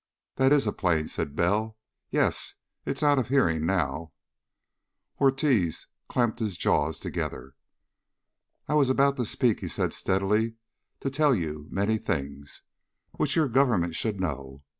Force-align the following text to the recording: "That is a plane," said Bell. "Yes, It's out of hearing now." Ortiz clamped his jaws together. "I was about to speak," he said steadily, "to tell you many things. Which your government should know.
"That 0.37 0.51
is 0.51 0.65
a 0.65 0.71
plane," 0.73 1.07
said 1.07 1.35
Bell. 1.35 1.77
"Yes, 2.09 2.55
It's 2.87 3.03
out 3.03 3.19
of 3.19 3.27
hearing 3.27 3.67
now." 3.67 4.13
Ortiz 5.19 5.85
clamped 6.07 6.39
his 6.39 6.57
jaws 6.57 6.97
together. 6.97 7.53
"I 8.67 8.73
was 8.73 8.89
about 8.89 9.15
to 9.17 9.27
speak," 9.27 9.59
he 9.59 9.67
said 9.67 9.93
steadily, 9.93 10.55
"to 11.01 11.11
tell 11.11 11.35
you 11.35 11.67
many 11.69 11.99
things. 11.99 12.63
Which 13.11 13.35
your 13.35 13.47
government 13.47 13.93
should 13.95 14.19
know. 14.19 14.63